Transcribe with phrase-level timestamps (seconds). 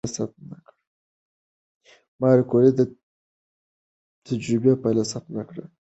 [2.21, 2.81] ماري کوري د
[4.27, 5.63] تجربې پایله ثبت نه کړه؟